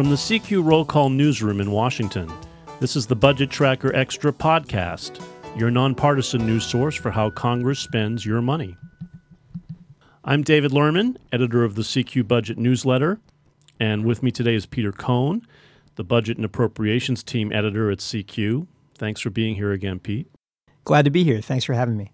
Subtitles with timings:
[0.00, 2.32] From the CQ Roll Call Newsroom in Washington,
[2.80, 5.22] this is the Budget Tracker Extra podcast,
[5.58, 8.78] your nonpartisan news source for how Congress spends your money.
[10.24, 13.20] I'm David Lerman, editor of the CQ Budget newsletter,
[13.78, 15.46] and with me today is Peter Cohn,
[15.96, 18.68] the Budget and Appropriations Team editor at CQ.
[18.94, 20.28] Thanks for being here again, Pete.
[20.86, 21.42] Glad to be here.
[21.42, 22.10] Thanks for having me.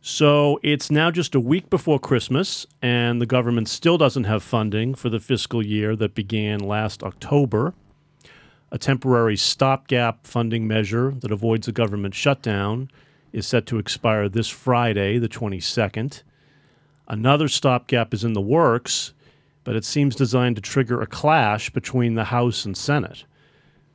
[0.00, 4.94] So it's now just a week before Christmas, and the government still doesn't have funding
[4.94, 7.74] for the fiscal year that began last October.
[8.70, 12.90] A temporary stopgap funding measure that avoids a government shutdown
[13.32, 16.22] is set to expire this Friday, the 22nd.
[17.08, 19.12] Another stopgap is in the works,
[19.64, 23.24] but it seems designed to trigger a clash between the House and Senate.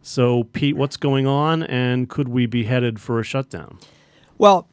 [0.01, 3.79] So, Pete, what's going on, and could we be headed for a shutdown?
[4.37, 4.67] Well,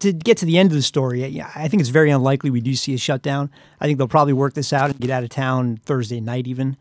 [0.00, 2.74] to get to the end of the story, I think it's very unlikely we do
[2.74, 3.50] see a shutdown.
[3.80, 6.76] I think they'll probably work this out and get out of town Thursday night, even.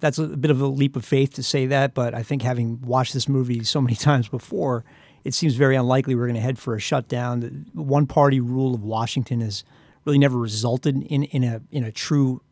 [0.00, 2.80] That's a bit of a leap of faith to say that, but I think having
[2.82, 4.84] watched this movie so many times before,
[5.24, 7.40] it seems very unlikely we're going to head for a shutdown.
[7.40, 9.64] The one party rule of Washington has
[10.04, 12.42] really never resulted in, in, a, in a true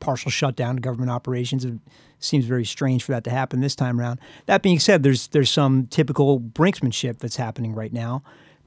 [0.00, 1.64] partial shutdown of government operations.
[1.64, 1.74] It
[2.18, 4.20] seems very strange for that to happen this time around.
[4.46, 8.22] That being said, there's, there's some typical brinksmanship that's happening right now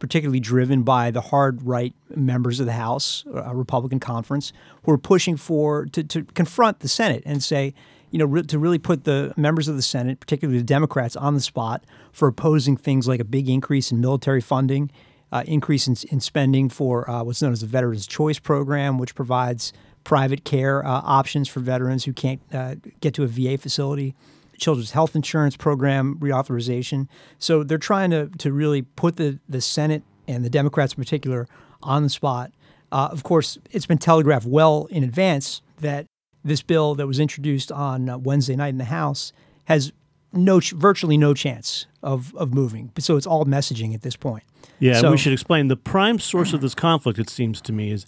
[0.05, 4.53] particularly driven by the hard right members of the House, uh, Republican conference,
[4.83, 7.73] who are pushing for to, to confront the Senate and say,
[8.11, 11.33] you know, re- to really put the members of the Senate, particularly the Democrats, on
[11.33, 14.91] the spot for opposing things like a big increase in military funding,
[15.31, 19.15] uh, increase in, in, spending for uh, what's known as the Veterans Choice Program, which
[19.15, 24.13] provides private care uh, options for veterans who can't uh, get to a VA facility
[24.57, 27.07] children's health insurance program reauthorization.
[27.39, 31.47] So they're trying to, to really put the, the Senate and the Democrats in particular
[31.83, 32.51] on the spot.
[32.91, 36.05] Uh, of course, it's been telegraphed well in advance that
[36.43, 39.33] this bill that was introduced on uh, Wednesday night in the House
[39.65, 39.91] has
[40.31, 42.91] no virtually no chance of, of moving.
[42.99, 44.43] So it's all messaging at this point.
[44.79, 47.17] Yeah, so, we should explain the prime source of this conflict.
[47.17, 48.05] It seems to me is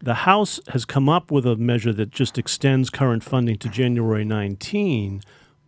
[0.00, 4.24] the House has come up with a measure that just extends current funding to January
[4.24, 5.22] 19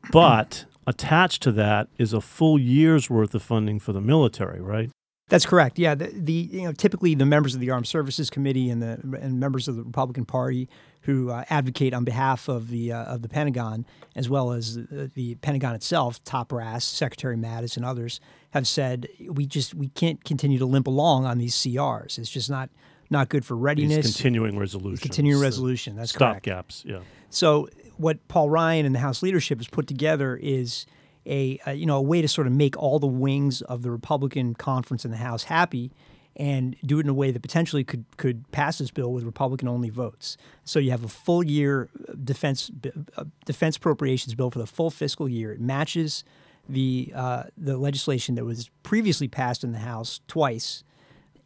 [0.13, 4.91] but attached to that is a full year's worth of funding for the military, right?
[5.29, 5.79] That's correct.
[5.79, 9.19] Yeah, the, the, you know typically the members of the Armed Services Committee and the
[9.21, 10.69] and members of the Republican Party
[11.03, 13.85] who uh, advocate on behalf of the uh, of the Pentagon
[14.17, 18.21] as well as the, the, Pentagon itself, top brass, Secretary Mattis and others
[18.51, 22.19] have said we just we can't continue to limp along on these CRs.
[22.19, 22.71] It's just not
[23.11, 24.07] not good for readiness.
[24.07, 25.03] These continuing resolution.
[25.03, 25.97] Continuing resolution.
[25.97, 26.47] That's stop correct.
[26.47, 26.85] Stop gaps.
[26.87, 27.01] Yeah.
[27.29, 27.69] So
[27.99, 30.87] what Paul Ryan and the House leadership has put together is
[31.27, 33.91] a, a, you know a way to sort of make all the wings of the
[33.91, 35.93] Republican conference in the House happy
[36.37, 39.69] and do it in a way that potentially could could pass this bill with Republican
[39.69, 40.37] only votes.
[40.65, 41.91] So you have a full year
[42.25, 42.71] defense
[43.17, 45.53] uh, defense appropriations bill for the full fiscal year.
[45.53, 46.25] It matches
[46.69, 50.85] the uh, the legislation that was previously passed in the House twice,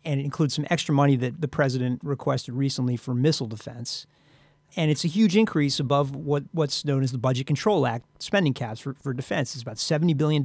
[0.05, 4.07] and it includes some extra money that the president requested recently for missile defense
[4.77, 8.55] and it's a huge increase above what, what's known as the Budget Control Act spending
[8.55, 9.55] caps for, for defense.
[9.55, 10.43] It's about $70 billion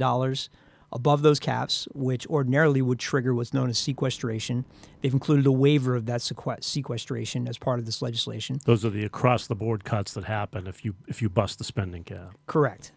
[0.91, 4.65] above those caps, which ordinarily would trigger what's known as sequestration.
[5.01, 6.21] They've included a waiver of that
[6.61, 8.59] sequestration as part of this legislation.
[8.65, 11.63] Those are the across the board cuts that happen if you if you bust the
[11.63, 12.35] spending cap.
[12.45, 12.91] Correct.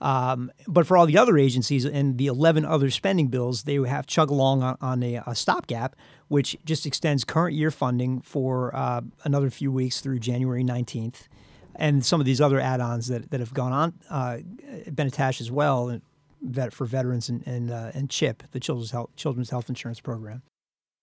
[0.00, 4.06] Um, but for all the other agencies and the 11 other spending bills, they have
[4.06, 5.96] chug along on, on a, a, stopgap,
[6.28, 11.28] which just extends current year funding for uh, another few weeks through January 19th.
[11.76, 14.38] And some of these other add ons that, that have gone on, uh,
[14.92, 16.00] been attached as well
[16.44, 20.42] vet, for veterans and, and, uh, and CHIP, the Children's Health, Children's Health Insurance Program.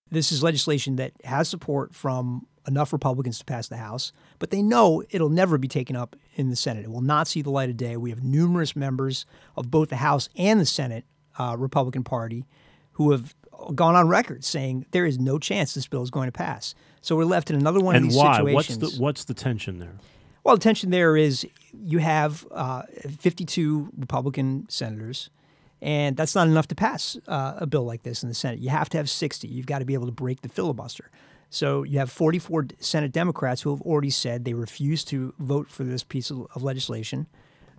[0.10, 4.62] This is legislation that has support from enough Republicans to pass the House, but they
[4.62, 6.84] know it'll never be taken up in the Senate.
[6.84, 7.98] It will not see the light of day.
[7.98, 11.06] We have numerous members of both the House and the Senate
[11.40, 12.46] uh, Republican Party
[12.94, 13.36] who have
[13.76, 16.76] gone on record saying there is no chance this bill is going to pass.
[17.02, 18.38] So we're left in another one and of these why?
[18.38, 18.80] situations.
[18.80, 19.96] What's the, what's the tension there?
[20.44, 22.84] Well, the tension there is you have uh,
[23.20, 25.30] 52 Republican senators
[25.82, 28.60] and that's not enough to pass uh, a bill like this in the Senate.
[28.60, 29.48] You have to have 60.
[29.48, 31.10] You've got to be able to break the filibuster.
[31.52, 35.84] So you have 44 Senate Democrats who have already said they refuse to vote for
[35.84, 37.28] this piece of, legislation.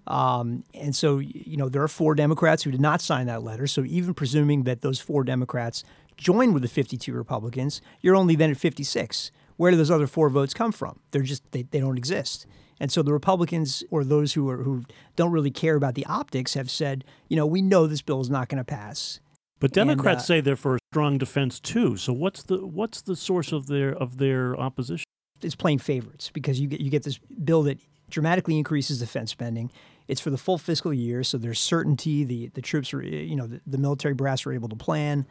[0.07, 3.67] Um, and so, you know, there are four Democrats who did not sign that letter.
[3.67, 5.85] So even presuming that those four Democrats
[6.19, 9.31] join with the 52 Republicans, you're only then at 56.
[9.57, 11.01] Where do those other four votes come from?
[11.11, 12.47] They're just, they, they don't exist.
[12.79, 14.83] And so the Republicans or those who are who
[15.17, 18.29] don't really care about the optics have said, you know, we know this bill is
[18.29, 19.21] not going to pass.
[19.63, 21.97] But Democrats and, uh, say they're for a strong defense too.
[21.97, 25.05] So what's the what's the source of their of their opposition?
[25.41, 27.79] It's playing favorites because you get you get this bill that
[28.11, 29.71] dramatically increases defense spending.
[30.09, 32.25] It's for the full fiscal year, so there's certainty.
[32.25, 35.29] The the troops are, you know, the, the military brass are able to plan,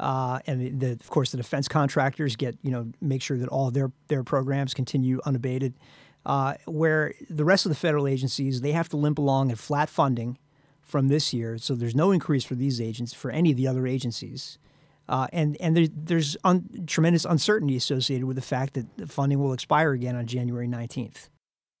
[0.00, 3.48] uh, and the, the, of course the defense contractors get, you know, make sure that
[3.48, 5.74] all their their programs continue unabated.
[6.26, 9.88] Uh, where the rest of the federal agencies they have to limp along at flat
[9.88, 10.36] funding
[10.88, 13.86] from this year, so there's no increase for these agents for any of the other
[13.86, 14.58] agencies.
[15.08, 19.38] Uh, and and there, there's un, tremendous uncertainty associated with the fact that the funding
[19.38, 21.28] will expire again on January 19th.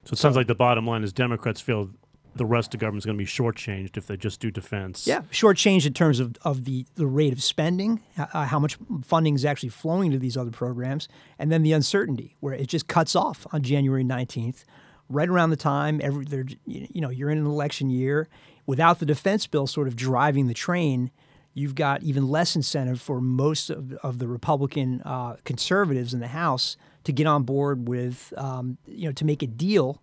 [0.04, 1.90] So it sounds like the bottom line is Democrats feel
[2.34, 5.06] the rest of government is going to be shortchanged if they just do defense.
[5.06, 9.34] Yeah, shortchanged in terms of, of the, the rate of spending, uh, how much funding
[9.34, 11.08] is actually flowing to these other programs,
[11.38, 14.64] and then the uncertainty where it just cuts off on January 19th,
[15.10, 16.26] right around the time every
[16.66, 18.28] you know you're in an election year.
[18.68, 21.10] Without the defense bill sort of driving the train,
[21.54, 26.28] you've got even less incentive for most of, of the Republican uh, conservatives in the
[26.28, 30.02] House to get on board with, um, you know, to make a deal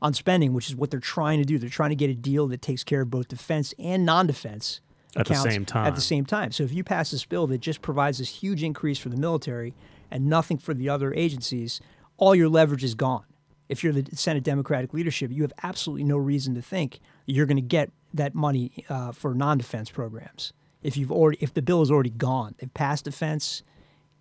[0.00, 1.58] on spending, which is what they're trying to do.
[1.58, 4.80] They're trying to get a deal that takes care of both defense and non-defense
[5.16, 5.88] at the same time.
[5.88, 6.52] At the same time.
[6.52, 9.74] So if you pass this bill that just provides this huge increase for the military
[10.08, 11.80] and nothing for the other agencies,
[12.16, 13.24] all your leverage is gone.
[13.68, 17.56] If you're the Senate Democratic leadership, you have absolutely no reason to think you're going
[17.56, 20.52] to get that money uh, for non-defense programs.
[20.82, 23.62] If you've already, if the bill is already gone, they've passed defense,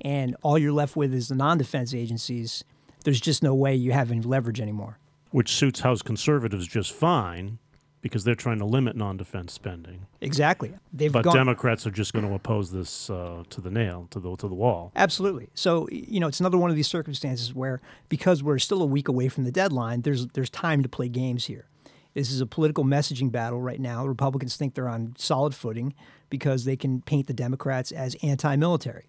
[0.02, 2.64] and all you're left with is the non-defense agencies.
[3.06, 4.98] There's just no way you have any leverage anymore
[5.34, 7.58] which suits House conservatives just fine
[8.02, 10.06] because they're trying to limit non-defense spending.
[10.22, 10.74] Exactly.
[10.92, 14.20] They've but gone, Democrats are just going to oppose this uh, to the nail, to
[14.20, 14.92] the to the wall.
[14.96, 15.50] Absolutely.
[15.56, 19.08] So you know, it's another one of these circumstances where because we're still a week
[19.08, 21.66] away from the deadline, there's there's time to play games here.
[22.14, 24.06] This is a political messaging battle right now.
[24.06, 25.94] Republicans think they're on solid footing
[26.30, 29.06] because they can paint the Democrats as anti-military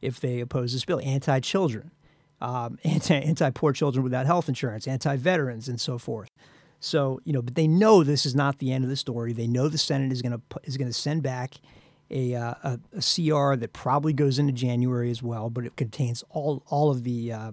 [0.00, 1.90] if they oppose this bill, anti-children
[2.40, 6.30] um, anti anti poor children without health insurance, anti veterans, and so forth.
[6.80, 9.32] So you know, but they know this is not the end of the story.
[9.32, 11.54] They know the Senate is going to is going to send back
[12.10, 16.22] a, uh, a, a, CR that probably goes into January as well, but it contains
[16.30, 17.52] all all of the uh,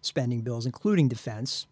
[0.00, 1.66] spending bills, including defense,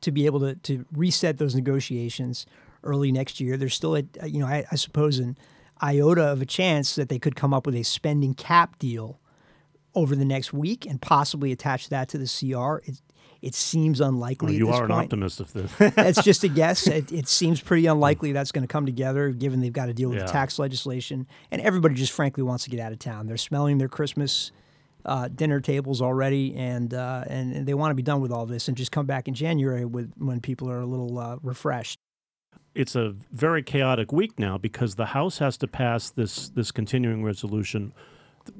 [0.00, 2.46] to be able to to reset those negotiations
[2.82, 3.56] early next year.
[3.56, 5.36] There's still a you know I, I suppose an
[5.82, 9.18] iota of a chance that they could come up with a spending cap deal
[9.94, 12.76] over the next week and possibly attach that to the CR.
[12.88, 13.00] It,
[13.42, 14.48] it seems unlikely.
[14.48, 15.72] Well, you are an optimist of this.
[15.80, 16.86] It's just a guess.
[16.86, 18.34] It, it, seems pretty unlikely hmm.
[18.34, 20.26] that's going to come together, given they've got to deal with yeah.
[20.26, 23.26] the tax legislation, and everybody just frankly wants to get out of town.
[23.26, 24.52] They're smelling their Christmas
[25.04, 28.46] uh, dinner tables already, and, uh, and, and they want to be done with all
[28.46, 31.98] this and just come back in January with when people are a little uh, refreshed.
[32.74, 37.24] It's a very chaotic week now because the House has to pass this this continuing
[37.24, 37.92] resolution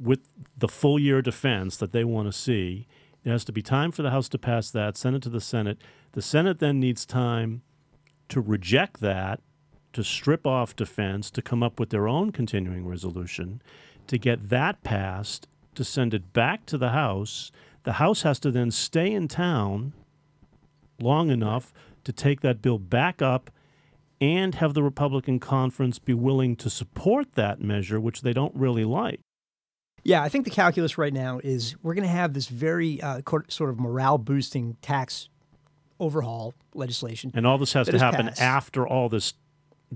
[0.00, 0.20] with
[0.58, 2.88] the full year defense that they want to see.
[3.24, 5.40] It has to be time for the House to pass that, send it to the
[5.40, 5.78] Senate.
[6.12, 7.62] The Senate then needs time
[8.30, 9.40] to reject that,
[9.92, 13.60] to strip off defense, to come up with their own continuing resolution,
[14.06, 17.50] to get that passed, to send it back to the House.
[17.84, 19.92] The House has to then stay in town
[21.00, 21.72] long enough
[22.04, 23.50] to take that bill back up
[24.20, 28.84] and have the Republican conference be willing to support that measure, which they don't really
[28.84, 29.20] like.
[30.02, 33.20] Yeah, I think the calculus right now is we're going to have this very uh,
[33.48, 35.28] sort of morale boosting tax
[35.98, 37.30] overhaul legislation.
[37.34, 38.40] And all this has to happen passed.
[38.40, 39.34] after all this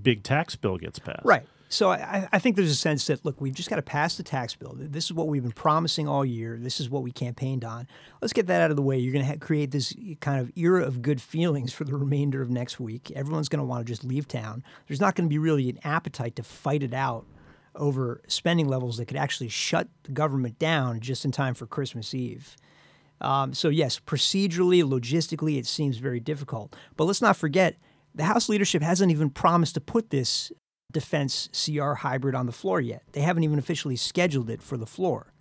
[0.00, 1.25] big tax bill gets passed.
[1.25, 1.47] Right.
[1.68, 4.23] So I, I, think there's a sense that look, we've just got to pass the
[4.23, 4.75] tax bill.
[4.78, 6.56] This is what we've been promising all year.
[6.61, 7.88] This is what we campaigned on.
[8.21, 8.99] Let's get that out of the way.
[8.99, 12.50] You're going to create this kind of era of good feelings for the remainder of
[12.50, 13.11] next week.
[13.12, 14.62] Everyone's going to want to just leave town.
[14.87, 17.26] There's not going to be really an appetite to fight it out
[17.75, 22.14] over spending levels that could actually shut the government down just in time for Christmas
[22.14, 22.56] Eve.
[23.21, 26.76] Um, so, yes, procedurally, logistically, it seems very difficult.
[26.97, 27.76] But let's not forget,
[28.14, 30.52] the House leadership hasn't even promised to put this
[30.93, 33.03] defense CR hybrid on the floor yet.
[33.12, 35.33] They haven't even officially scheduled it for the floor.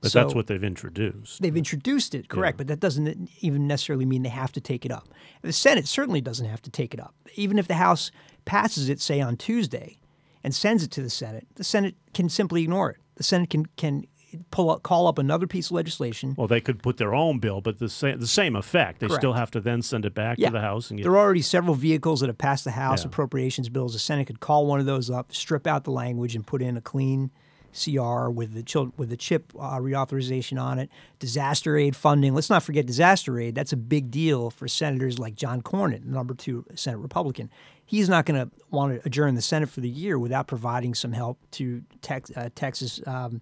[0.00, 1.42] But so that's what they've introduced.
[1.42, 2.58] They've introduced it, correct, yeah.
[2.58, 5.08] but that doesn't even necessarily mean they have to take it up.
[5.42, 7.14] The Senate certainly doesn't have to take it up.
[7.34, 8.10] Even if the House
[8.46, 10.00] passes it, say, on Tuesday,
[10.42, 12.96] and sends it to the Senate, the Senate can simply ignore it.
[13.16, 14.06] The Senate can can
[14.50, 16.34] pull up, call up another piece of legislation.
[16.36, 19.00] Well, they could put their own bill, but the same the same effect.
[19.00, 19.20] They Correct.
[19.20, 20.48] still have to then send it back yeah.
[20.48, 20.90] to the House.
[20.90, 23.08] And get, there are already several vehicles that have passed the House yeah.
[23.08, 23.92] appropriations bills.
[23.92, 26.76] The Senate could call one of those up, strip out the language, and put in
[26.76, 27.30] a clean
[27.72, 32.34] CR with the chil- with the CHIP uh, reauthorization on it, disaster aid funding.
[32.34, 33.54] Let's not forget disaster aid.
[33.54, 37.50] That's a big deal for senators like John Cornyn, number two Senate Republican.
[37.84, 41.12] He's not going to want to adjourn the Senate for the year without providing some
[41.12, 43.40] help to tex- uh, Texas um,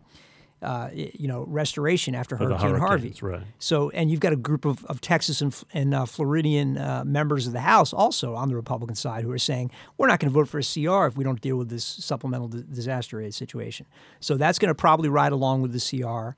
[0.61, 3.15] uh, you know, restoration after Hurricane Harvey.
[3.23, 3.43] right.
[3.59, 7.47] So, and you've got a group of, of Texas and, and uh, Floridian uh, members
[7.47, 10.35] of the House also on the Republican side who are saying, we're not going to
[10.35, 13.87] vote for a CR if we don't deal with this supplemental di- disaster aid situation.
[14.21, 16.31] So that's going to probably ride along with the CR.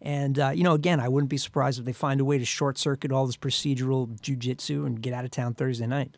[0.00, 2.44] And, uh, you know, again, I wouldn't be surprised if they find a way to
[2.44, 6.16] short circuit all this procedural jujitsu and get out of town Thursday night.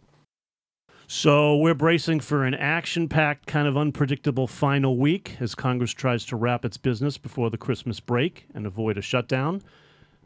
[1.12, 6.24] So we're bracing for an action packed, kind of unpredictable final week as Congress tries
[6.26, 9.60] to wrap its business before the Christmas break and avoid a shutdown.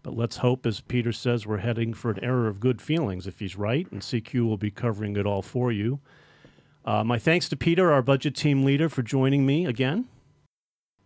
[0.02, 3.38] But let's hope, as Peter says, we're heading for an era of good feelings if
[3.38, 6.00] he's right, and CQ will be covering it all for you.
[6.84, 10.04] Uh, my thanks to Peter, our budget team leader, for joining me again.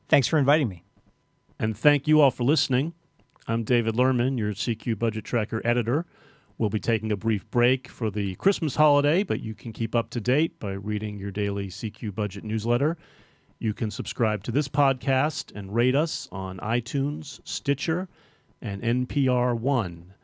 [0.09, 0.83] Thanks for inviting me.
[1.57, 2.95] And thank you all for listening.
[3.47, 6.05] I'm David Lerman, your CQ Budget Tracker editor.
[6.59, 10.11] We'll be taking a brief break for the Christmas holiday, but you can keep up
[10.11, 12.97] to date by reading your daily CQ Budget newsletter.
[13.61, 18.09] You can subscribe to this podcast and rate us on iTunes, Stitcher,
[18.61, 20.15] and NPR One.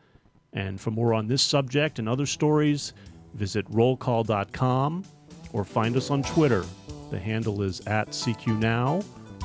[0.52, 2.94] And for more on this subject and other stories,
[3.34, 5.04] visit rollcall.com
[5.52, 6.64] or find us on Twitter.
[7.12, 9.02] The handle is at CQ Now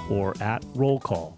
[0.09, 1.37] or at Roll Call.